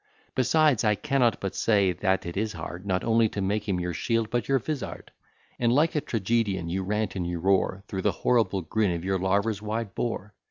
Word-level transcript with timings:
Besides, 0.33 0.83
I 0.83 0.95
cannot 0.95 1.39
but 1.39 1.53
say 1.53 1.91
that 1.91 2.25
it 2.25 2.35
is 2.35 2.53
hard, 2.53 2.87
Not 2.87 3.03
only 3.03 3.29
to 3.29 3.39
make 3.39 3.69
him 3.69 3.79
your 3.79 3.93
shield, 3.93 4.31
but 4.31 4.47
your 4.47 4.57
vizard; 4.57 5.11
And 5.59 5.71
like 5.71 5.93
a 5.95 6.01
tragedian, 6.01 6.69
you 6.69 6.81
rant 6.81 7.15
and 7.15 7.27
you 7.27 7.37
roar, 7.37 7.83
Through 7.87 8.01
the 8.01 8.11
horrible 8.11 8.63
grin 8.63 8.95
of 8.95 9.05
your 9.05 9.19
larva's 9.19 9.61
wide 9.61 9.93
bore. 9.93 10.33